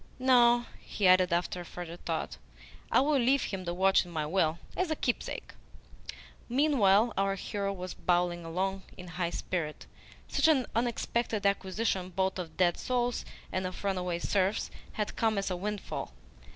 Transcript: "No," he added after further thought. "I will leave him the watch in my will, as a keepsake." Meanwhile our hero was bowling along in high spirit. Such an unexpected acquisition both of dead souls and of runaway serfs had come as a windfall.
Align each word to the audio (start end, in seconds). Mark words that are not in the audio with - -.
"No," 0.17 0.65
he 0.79 1.07
added 1.07 1.31
after 1.31 1.63
further 1.63 1.95
thought. 1.95 2.37
"I 2.91 3.01
will 3.01 3.19
leave 3.19 3.43
him 3.43 3.65
the 3.65 3.73
watch 3.75 4.03
in 4.03 4.09
my 4.09 4.25
will, 4.25 4.57
as 4.75 4.89
a 4.89 4.95
keepsake." 4.95 5.53
Meanwhile 6.49 7.13
our 7.15 7.35
hero 7.35 7.71
was 7.71 7.93
bowling 7.93 8.43
along 8.43 8.81
in 8.97 9.09
high 9.09 9.29
spirit. 9.29 9.85
Such 10.27 10.47
an 10.47 10.65
unexpected 10.75 11.45
acquisition 11.45 12.09
both 12.09 12.39
of 12.39 12.57
dead 12.57 12.79
souls 12.79 13.25
and 13.51 13.67
of 13.67 13.83
runaway 13.83 14.17
serfs 14.17 14.71
had 14.93 15.15
come 15.15 15.37
as 15.37 15.51
a 15.51 15.55
windfall. 15.55 16.11